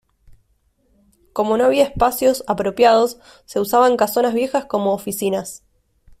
Como 1.31 1.57
no 1.57 1.65
había 1.65 1.83
espacios 1.83 2.43
apropiados, 2.47 3.19
se 3.45 3.59
usaban 3.59 3.97
casonas 3.97 4.33
viejas 4.33 4.65
como 4.65 4.93
oficinas. 4.95 5.63